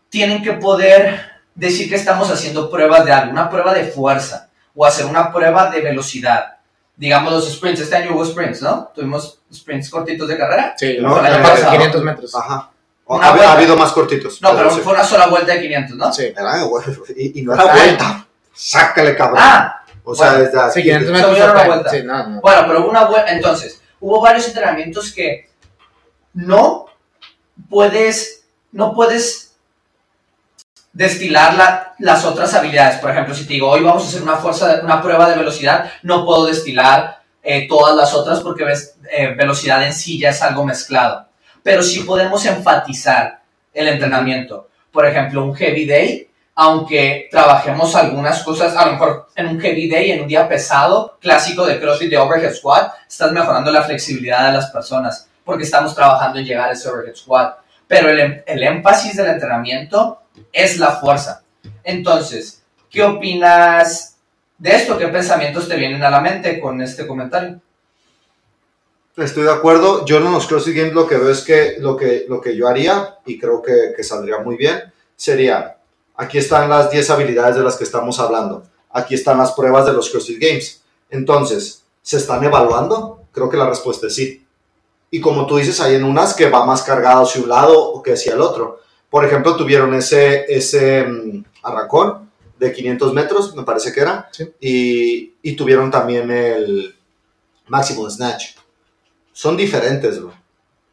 [0.09, 1.19] tienen que poder
[1.55, 5.69] decir que estamos haciendo pruebas de algo, una prueba de fuerza o hacer una prueba
[5.71, 6.53] de velocidad.
[6.95, 8.91] Digamos los sprints, este año hubo sprints, ¿no?
[8.93, 10.73] Tuvimos sprints cortitos de carrera.
[10.77, 11.71] Sí, No, el año pasado, pasado.
[11.77, 12.35] 500 metros.
[12.35, 12.71] Ajá.
[13.05, 13.53] Una ha, vuelta.
[13.53, 14.41] habido más cortitos.
[14.41, 16.11] No, pero fue una sola vuelta de 500, ¿no?
[16.13, 16.23] Sí.
[16.35, 16.83] Era, güey,
[17.15, 17.79] y, y no era Ay.
[17.87, 18.27] vuelta.
[18.53, 19.37] Sácale, cabrón.
[19.41, 20.43] Ah, o sea, bueno.
[20.45, 20.81] desde Sí, aquí.
[20.89, 21.51] 500 Según metros.
[21.53, 21.89] una vuelta.
[21.91, 22.41] Sí, no, no.
[22.41, 23.31] bueno, pero hubo una vuelta.
[23.31, 25.49] Entonces, hubo varios entrenamientos que
[26.33, 26.87] no
[27.69, 29.46] puedes, no puedes
[30.97, 32.97] destilar la- las otras habilidades.
[32.99, 35.91] Por ejemplo, si te digo, hoy vamos a hacer una fuerza, una prueba de velocidad,
[36.01, 38.65] no puedo destilar eh, todas las otras porque
[39.11, 41.27] eh, velocidad en sí ya es algo mezclado.
[41.63, 43.39] Pero sí podemos enfatizar
[43.73, 44.69] el entrenamiento.
[44.91, 49.87] Por ejemplo, un heavy day, aunque trabajemos algunas cosas, a lo mejor en un heavy
[49.87, 54.47] day, en un día pesado, clásico de CrossFit de overhead squat, estás mejorando la flexibilidad
[54.47, 57.57] de las personas porque estamos trabajando en llegar a ese overhead squat.
[57.87, 60.23] Pero el, em- el énfasis del entrenamiento
[60.57, 61.43] es la fuerza.
[61.83, 64.17] Entonces, ¿qué opinas
[64.57, 64.97] de esto?
[64.97, 67.61] ¿Qué pensamientos te vienen a la mente con este comentario?
[69.15, 70.03] Estoy de acuerdo.
[70.05, 73.39] Yo en los CrossFit Games lo que veo es que lo que, yo haría, y
[73.39, 75.77] creo que, que saldría muy bien, sería,
[76.15, 78.63] aquí están las 10 habilidades de las que estamos hablando.
[78.89, 80.81] Aquí están las pruebas de los CrossFit Games.
[81.11, 83.21] Entonces, ¿se están evaluando?
[83.31, 84.43] Creo que la respuesta es sí.
[85.11, 88.01] Y como tú dices, hay en unas que va más cargado hacia un lado o
[88.01, 88.86] que hacia el otro.
[89.09, 94.49] Por ejemplo, tuvieron ese, ese mm, arracón de 500 metros, me parece que era, Sí.
[94.59, 96.95] y, y tuvieron también el
[97.67, 98.55] máximo snatch.
[99.31, 100.33] Son diferentes, bro.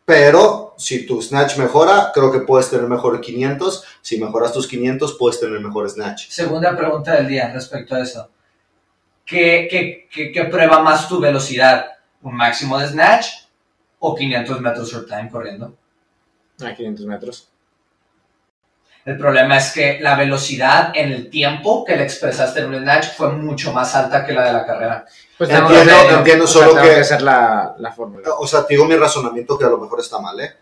[0.04, 3.84] Pero si tu snatch mejora, creo que puedes tener mejor 500.
[4.02, 6.28] Si mejoras tus 500, puedes tener mejor snatch.
[6.28, 8.28] Segunda pregunta del día respecto a eso.
[9.24, 11.86] ¿Qué, qué, qué, qué prueba más tu velocidad?
[12.20, 13.26] ¿Un máximo de snatch
[13.98, 15.74] o 500 metros short time corriendo?
[16.62, 17.48] A 500 metros.
[19.04, 23.08] El problema es que la velocidad en el tiempo que le expresaste en un snatch
[23.16, 25.04] fue mucho más alta que la de la carrera.
[25.36, 28.30] Pues Entiendo, que entiendo, o sea, solo tengo que- que hacer la, la fórmula.
[28.38, 30.54] O sea, te digo mi razonamiento que a lo mejor está mal, ¿eh?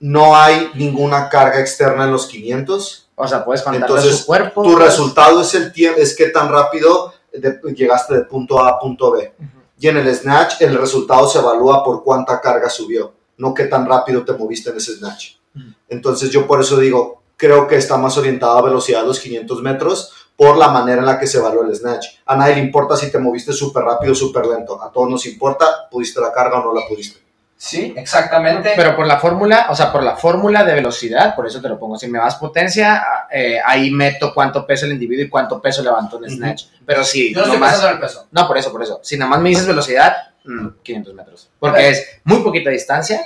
[0.00, 3.08] No hay ninguna carga externa en los 500.
[3.16, 4.62] O sea, puedes contar su cuerpo.
[4.62, 8.68] Tu pues- resultado es el tiempo, es qué tan rápido de- llegaste de punto A
[8.70, 9.32] a punto B.
[9.38, 9.48] Ujú.
[9.78, 13.86] Y en el snatch, el resultado se evalúa por cuánta carga subió, no qué tan
[13.86, 15.32] rápido te moviste en ese snatch.
[15.56, 15.64] Ujú.
[15.88, 19.62] Entonces, yo por eso digo, creo que está más orientado a velocidad de los 500
[19.62, 22.06] metros por la manera en la que se evalúa el snatch.
[22.26, 24.82] A nadie le importa si te moviste súper rápido o súper lento.
[24.82, 27.18] A todos nos importa, pudiste la carga o no la pudiste.
[27.56, 28.72] Sí, exactamente.
[28.74, 31.78] Pero por la fórmula, o sea, por la fórmula de velocidad, por eso te lo
[31.78, 31.98] pongo.
[31.98, 36.16] Si me vas potencia, eh, ahí meto cuánto peso el individuo y cuánto peso levantó
[36.18, 36.34] en Ujú.
[36.36, 36.64] snatch.
[36.86, 38.26] Pero si Yo no estoy nomás- pensando en el peso.
[38.30, 39.00] No, por eso, por eso.
[39.02, 41.50] Si nada más me dices velocidad, mm, 500 metros.
[41.58, 43.20] Porque es muy poquita distancia.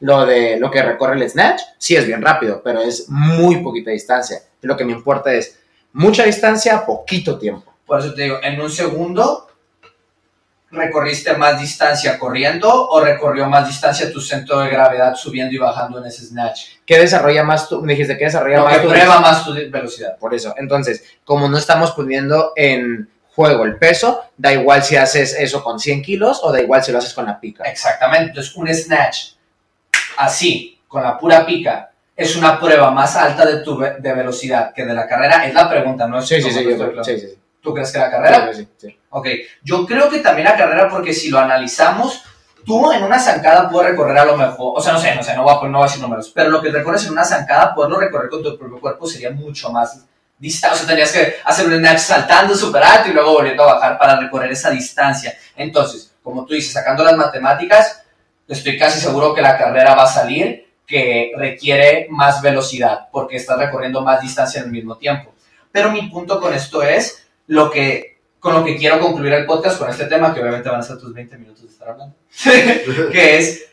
[0.00, 3.90] Lo de lo que recorre el snatch, sí es bien rápido, pero es muy poquita
[3.90, 4.38] distancia.
[4.62, 5.58] Lo que me importa es
[5.92, 7.74] mucha distancia, poquito tiempo.
[7.86, 9.48] Por eso te digo, en un segundo
[10.70, 15.98] recorriste más distancia corriendo o recorrió más distancia tu centro de gravedad subiendo y bajando
[15.98, 16.60] en ese snatch.
[16.84, 17.80] ¿Qué desarrolla más tú?
[17.82, 20.18] Me dijiste que desarrolla Lo más que tu prueba más tu velocidad.
[20.18, 20.54] Por eso.
[20.58, 25.78] Entonces, como no estamos poniendo en juego el peso, da igual si haces eso con
[25.78, 27.64] 100 kilos o da igual si lo haces con la pica.
[27.64, 28.28] Exactamente.
[28.28, 29.37] Entonces, un snatch
[30.18, 34.72] así, con la pura pica, es una prueba más alta de tu ve- de velocidad
[34.74, 35.46] que de la carrera.
[35.46, 37.04] Es la pregunta, no es Sí, sí, sí, yo claro.
[37.04, 37.38] sí, sí.
[37.60, 38.50] ¿Tú crees que la carrera?
[38.52, 38.98] Sí, sí, sí.
[39.10, 39.26] Ok,
[39.62, 42.22] yo creo que también la carrera, porque si lo analizamos,
[42.66, 45.34] tú en una zancada puedes recorrer a lo mejor, o sea, no sé, no sé,
[45.34, 47.74] no voy a, no voy a decir números, pero lo que recorres en una zancada,
[47.74, 50.04] poderlo recorrer con tu propio cuerpo sería mucho más
[50.38, 50.74] distante.
[50.74, 53.98] O sea, tendrías que hacer un snatch saltando súper alto y luego volviendo a bajar
[53.98, 55.34] para recorrer esa distancia.
[55.56, 58.02] Entonces, como tú dices, sacando las matemáticas,
[58.48, 63.58] estoy casi seguro que la carrera va a salir que requiere más velocidad porque estás
[63.58, 65.34] recorriendo más distancia en el mismo tiempo.
[65.70, 69.78] Pero mi punto con esto es lo que con lo que quiero concluir el podcast
[69.78, 72.14] con este tema, que obviamente van a ser tus 20 minutos de estar hablando,
[73.12, 73.66] que es,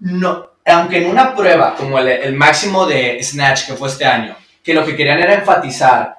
[0.00, 4.36] no, aunque en una prueba como el, el, máximo de Snatch que fue este año,
[4.62, 6.16] que lo que querían era enfatizar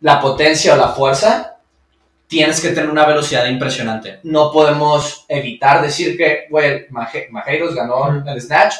[0.00, 1.49] la potencia o la fuerza,
[2.30, 4.20] tienes que tener una velocidad impresionante.
[4.22, 8.28] No podemos evitar decir que, güey, Majeiros ganó mm.
[8.28, 8.76] el Snatch,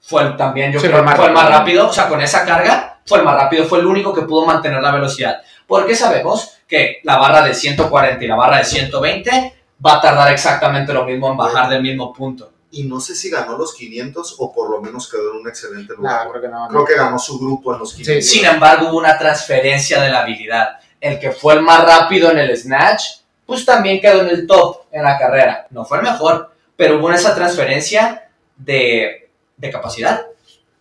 [0.00, 2.98] fue el, también, yo creo, fue, fue el más rápido, o sea, con esa carga,
[3.06, 5.40] fue el más rápido, fue el único que pudo mantener la velocidad.
[5.68, 9.54] Porque sabemos que la barra de 140 y la barra de 120
[9.86, 12.50] va a tardar exactamente lo mismo en bajar del mismo punto.
[12.72, 15.94] Y no sé si ganó los 500 o por lo menos quedó en un excelente
[15.94, 16.26] lugar.
[16.26, 16.68] No, creo que no.
[16.68, 18.28] Creo que ganó su grupo en los 500.
[18.28, 20.80] Sin embargo, hubo una transferencia de la habilidad.
[21.04, 23.02] El que fue el más rápido en el snatch,
[23.44, 25.66] pues también quedó en el top en la carrera.
[25.70, 30.26] No fue el mejor, pero hubo esa transferencia de, de capacidad.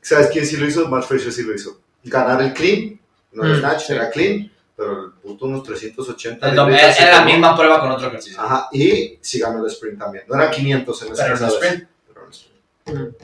[0.02, 0.88] ¿Sabes quién sí lo hizo?
[0.88, 1.80] Matt Fraser sí lo hizo.
[2.04, 3.00] Ganar el clean,
[3.34, 6.50] no el mm, snatch, era clean pero el puto unos 380.
[6.50, 8.42] El era la misma prueba con otro ejercicio.
[8.42, 10.26] Ajá, y si ganó el sprint también.
[10.28, 11.54] No era 500 en el pero sprint.
[11.54, 11.90] sprint.
[12.08, 13.18] Pero sprint.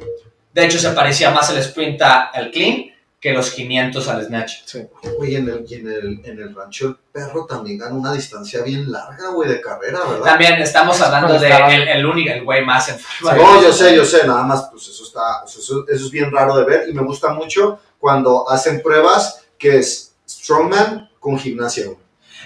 [0.53, 2.85] De hecho, se parecía más el sprint al clean
[3.19, 4.53] que los 500 al snatch.
[4.65, 4.79] Sí.
[5.19, 8.89] Oye, en el, en, el, en el rancho el perro también ganó una distancia bien
[8.89, 10.23] larga, güey, de carrera, ¿verdad?
[10.23, 13.31] También estamos hablando de el, el, único, el güey más enfermo.
[13.33, 16.55] No, yo sé, yo sé, nada más, pues eso está, eso, eso es bien raro
[16.55, 21.87] de ver y me gusta mucho cuando hacen pruebas que es strongman con gimnasia.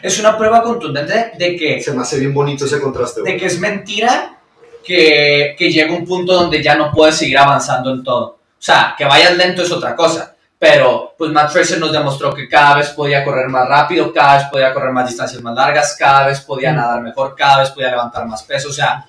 [0.02, 1.82] Es una prueba contundente de que...
[1.82, 3.22] Se me hace bien bonito ese contraste.
[3.22, 4.40] De que es mentira
[4.84, 8.26] que, que llega un punto donde ya no puedes seguir avanzando en todo.
[8.26, 10.33] O sea, que vayas lento es otra cosa.
[10.64, 14.48] Pero pues Matt Fraser nos demostró que cada vez podía correr más rápido, cada vez
[14.50, 16.76] podía correr más distancias más largas, cada vez podía mm.
[16.78, 18.70] nadar mejor, cada vez podía levantar más peso.
[18.70, 19.06] O sea,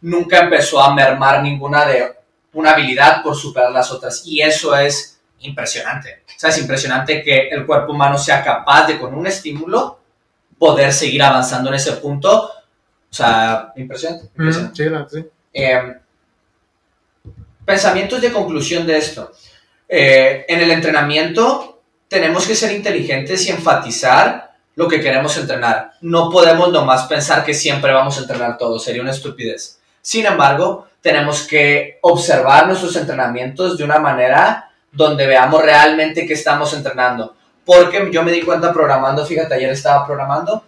[0.00, 2.16] nunca empezó a mermar ninguna de
[2.54, 4.22] una habilidad por superar las otras.
[4.24, 6.22] Y eso es impresionante.
[6.28, 10.00] O sea, es impresionante que el cuerpo humano sea capaz de con un estímulo
[10.58, 12.44] poder seguir avanzando en ese punto.
[12.46, 14.30] O sea, impresionante.
[14.34, 15.10] Mm, impresionante.
[15.10, 15.28] sí, sí.
[15.52, 15.94] Eh,
[17.66, 19.30] pensamientos de conclusión de esto.
[19.88, 25.92] Eh, en el entrenamiento tenemos que ser inteligentes y enfatizar lo que queremos entrenar.
[26.02, 29.80] No podemos nomás pensar que siempre vamos a entrenar todo, sería una estupidez.
[30.02, 36.72] Sin embargo, tenemos que observar nuestros entrenamientos de una manera donde veamos realmente qué estamos
[36.74, 37.34] entrenando.
[37.64, 40.62] Porque yo me di cuenta programando, fíjate, ayer estaba programando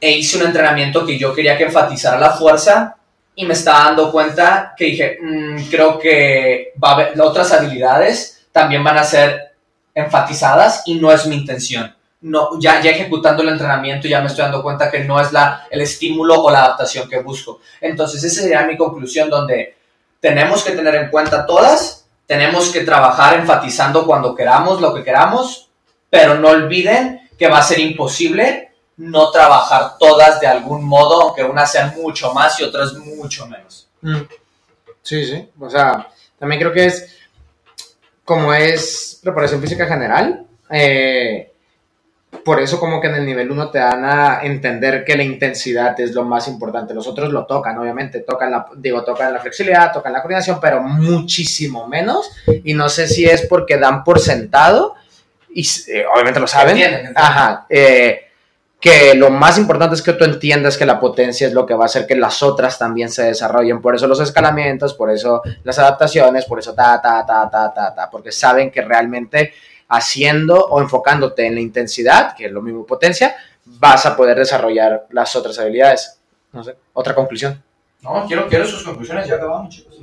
[0.00, 2.96] e hice un entrenamiento que yo quería que enfatizara la fuerza
[3.36, 8.33] y me estaba dando cuenta que dije, mm, creo que va a haber, otras habilidades
[8.54, 9.56] también van a ser
[9.92, 11.92] enfatizadas y no es mi intención.
[12.20, 15.82] No, ya, ejecutando el entrenamiento ya me estoy dando cuenta que no es la, el
[15.82, 17.60] estímulo o la adaptación que busco.
[17.80, 19.76] Entonces esa sería mi conclusión donde
[20.20, 25.68] tenemos que tener en cuenta todas tenemos que trabajar enfatizando cuando queramos lo que queramos,
[26.08, 31.42] pero no olviden que va a ser imposible no trabajar todas de algún modo, aunque
[31.42, 33.88] unas sean mucho más y otras mucho menos.
[34.00, 34.20] Mm.
[35.02, 35.48] Sí, sí.
[35.58, 37.18] O sea, también creo que es
[38.24, 40.46] como es preparación física general.
[40.70, 41.50] Eh,
[42.44, 45.98] por eso como que en el nivel 1 te dan a entender que la intensidad
[46.00, 46.92] es lo más importante.
[46.92, 50.82] Los otros lo tocan, obviamente, tocan la, digo, tocan la flexibilidad, tocan la coordinación, pero
[50.82, 52.30] muchísimo menos.
[52.64, 54.94] Y no sé si es porque dan por sentado,
[55.54, 58.23] y eh, obviamente lo saben, Ajá, eh,
[58.84, 61.84] que lo más importante es que tú entiendas que la potencia es lo que va
[61.84, 63.80] a hacer que las otras también se desarrollen.
[63.80, 67.94] Por eso los escalamientos, por eso las adaptaciones, por eso ta, ta, ta, ta, ta,
[67.94, 69.54] ta, porque saben que realmente
[69.88, 75.06] haciendo o enfocándote en la intensidad, que es lo mismo potencia, vas a poder desarrollar
[75.12, 76.18] las otras habilidades.
[76.52, 77.62] No sé, otra conclusión.
[78.02, 79.98] No, quiero, quiero sus conclusiones, ya acabamos, chicos.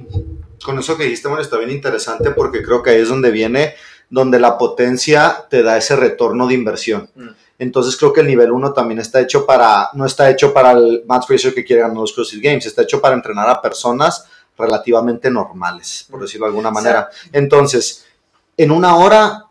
[0.66, 3.76] Con eso que dijiste, bueno, está bien interesante porque creo que ahí es donde viene,
[4.10, 7.12] donde la potencia te da ese retorno de inversión.
[7.14, 7.30] Mm.
[7.62, 11.04] Entonces creo que el nivel 1 también está hecho para, no está hecho para el
[11.06, 14.26] Matt Fraser que quiere ganar los CrossFit Games, está hecho para entrenar a personas
[14.58, 16.24] relativamente normales, por mm.
[16.24, 17.10] decirlo de alguna manera.
[17.32, 18.04] Entonces,
[18.58, 19.46] en una hora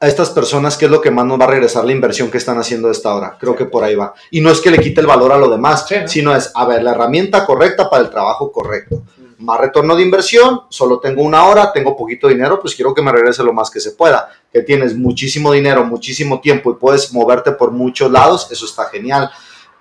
[0.00, 2.38] a estas personas qué es lo que más nos va a regresar la inversión que
[2.38, 3.36] están haciendo de esta hora.
[3.38, 4.14] Creo que por ahí va.
[4.30, 6.82] Y no es que le quite el valor a lo demás, sino es, a ver,
[6.82, 9.02] la herramienta correcta para el trabajo correcto.
[9.40, 13.12] Más retorno de inversión, solo tengo una hora, tengo poquito dinero, pues quiero que me
[13.12, 14.28] regrese lo más que se pueda.
[14.52, 19.30] Que tienes muchísimo dinero, muchísimo tiempo y puedes moverte por muchos lados, eso está genial.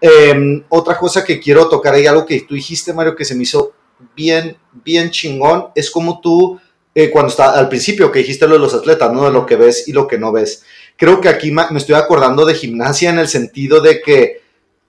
[0.01, 3.43] Em, otra cosa que quiero tocar ahí, algo que tú dijiste, Mario, que se me
[3.43, 3.73] hizo
[4.15, 6.59] bien, bien chingón es como tú,
[6.95, 9.25] eh, cuando está al principio que dijiste lo de los atletas, ¿no?
[9.25, 10.63] De lo que ves y lo que no ves.
[10.95, 14.41] Creo que aquí me estoy acordando de gimnasia en el sentido de que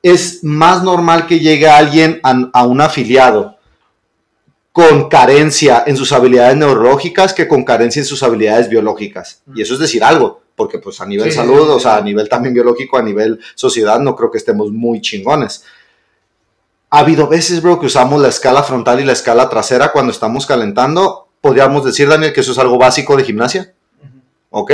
[0.03, 3.57] es más normal que llegue alguien a, un afiliado
[4.73, 9.43] con carencia en sus habilidades neurológicas que con carencia en sus habilidades biológicas.
[9.55, 12.55] Y eso es decir algo, porque pues a nivel salud, o sea, a nivel también
[12.55, 15.65] biológico, a nivel sociedad, no creo que estemos muy chingones.
[16.91, 20.47] Ha habido veces, bro, que usamos la escala frontal y la escala trasera cuando estamos
[20.47, 21.29] calentando.
[21.41, 23.73] Podríamos decir, Daniel, que eso es algo básico de gimnasia.
[24.51, 24.73] ¿Ok?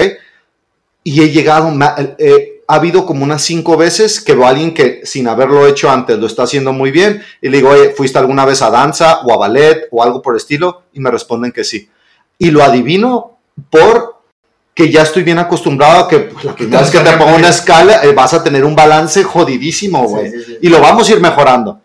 [1.05, 1.73] Y he llegado,
[2.19, 5.91] eh, ha habido como unas cinco veces que veo a alguien que sin haberlo hecho
[5.91, 9.21] antes lo está haciendo muy bien y le digo, oye, ¿fuiste alguna vez a danza
[9.25, 10.83] o a ballet o algo por el estilo?
[10.93, 11.89] Y me responden que sí.
[12.39, 13.39] Y lo adivino
[13.71, 14.17] por
[14.75, 17.49] que ya estoy bien acostumbrado a que pues, la primera vez que te pongo una
[17.49, 20.33] escala eh, vas a tener un balance jodidísimo, güey.
[20.61, 21.81] Y lo vamos a ir mejorando.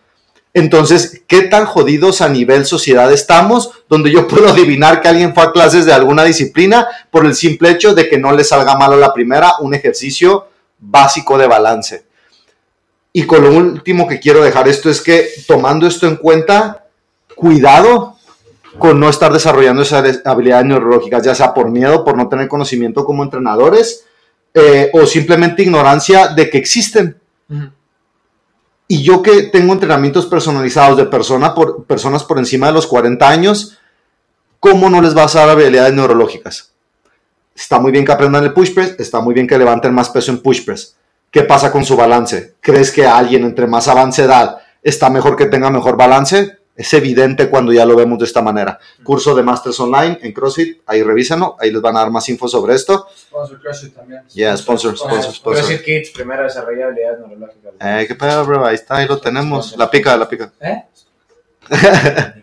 [0.53, 3.71] Entonces, ¿qué tan jodidos a nivel sociedad estamos?
[3.87, 7.69] Donde yo puedo adivinar que alguien fue a clases de alguna disciplina por el simple
[7.69, 10.47] hecho de que no le salga malo la primera, un ejercicio
[10.81, 12.05] básico de balance.
[13.13, 16.85] Y con lo último que quiero dejar esto es que tomando esto en cuenta,
[17.35, 18.17] cuidado
[18.77, 23.03] con no estar desarrollando esas habilidades neurológicas, ya sea por miedo, por no tener conocimiento
[23.05, 24.05] como entrenadores
[24.53, 27.17] eh, o simplemente ignorancia de que existen.
[28.87, 33.27] Y yo que tengo entrenamientos personalizados de persona por, personas por encima de los 40
[33.27, 33.77] años,
[34.59, 36.70] ¿cómo no les vas a dar habilidades neurológicas?
[37.55, 40.31] Está muy bien que aprendan el push press, está muy bien que levanten más peso
[40.31, 40.95] en push press.
[41.29, 42.55] ¿Qué pasa con su balance?
[42.59, 46.57] ¿Crees que alguien entre más avance edad está mejor que tenga mejor balance?
[46.75, 48.79] Es evidente cuando ya lo vemos de esta manera.
[49.03, 52.47] Curso de Masters Online en CrossFit, ahí revísenlo, ahí les van a dar más info
[52.47, 53.07] sobre esto.
[53.15, 54.23] Sponsor CrossFit también.
[54.33, 55.63] Yeah, sponsor, sponsor, sponsor.
[55.63, 57.73] CrossFit Kids, primero desarrollar habilidades neurológicas.
[57.79, 59.77] Eh, qué pedo, bro, ahí está, ahí lo tenemos.
[59.77, 60.51] La pica, la pica.
[60.59, 60.83] ¿Eh?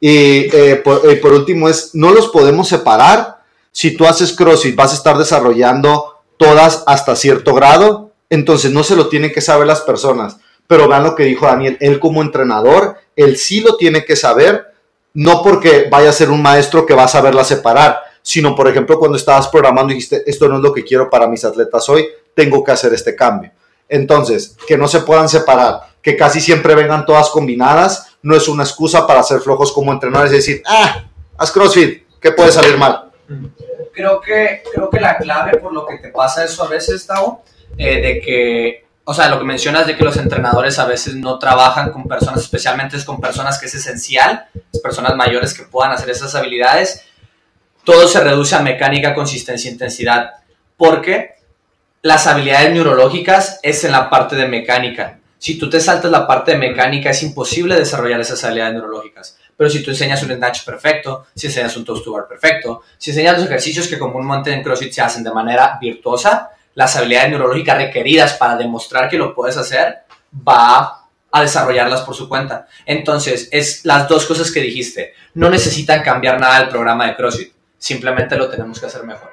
[0.00, 3.42] Y eh, por, último es, no los podemos separar.
[3.70, 8.96] Si tú haces CrossFit, vas a estar desarrollando todas hasta cierto grado, entonces no se
[8.96, 10.36] lo tienen que saber las personas.
[10.66, 14.66] Pero vean lo que dijo Daniel, él como entrenador, él sí lo tiene que saber,
[15.14, 18.98] no porque vaya a ser un maestro que va a saberla separar, sino por ejemplo
[18.98, 22.06] cuando estabas programando y dijiste, esto no es lo que quiero para mis atletas hoy,
[22.34, 23.52] tengo que hacer este cambio.
[23.88, 28.62] Entonces, que no se puedan separar, que casi siempre vengan todas combinadas, no es una
[28.62, 31.04] excusa para ser flojos como entrenadores y decir, ah,
[31.36, 33.10] haz CrossFit, ¿qué puede salir mal?
[33.92, 37.42] Creo que, creo que la clave por lo que te pasa eso a veces, Tao,
[37.76, 41.38] eh, de que, o sea, lo que mencionas de que los entrenadores a veces no
[41.38, 44.46] trabajan con personas, especialmente con personas que es esencial,
[44.82, 47.04] personas mayores que puedan hacer esas habilidades,
[47.84, 50.34] todo se reduce a mecánica, consistencia intensidad,
[50.76, 51.34] porque
[52.02, 56.52] las habilidades neurológicas es en la parte de mecánica si tú te saltas la parte
[56.52, 59.36] de mecánica, es imposible desarrollar esas habilidades neurológicas.
[59.56, 63.10] Pero si tú enseñas un snatch perfecto, si enseñas un toast to bar perfecto, si
[63.10, 67.76] enseñas los ejercicios que comúnmente en CrossFit se hacen de manera virtuosa, las habilidades neurológicas
[67.76, 72.68] requeridas para demostrar que lo puedes hacer, va a desarrollarlas por su cuenta.
[72.86, 75.14] Entonces, es las dos cosas que dijiste.
[75.34, 79.31] No necesitan cambiar nada del programa de CrossFit, simplemente lo tenemos que hacer mejor.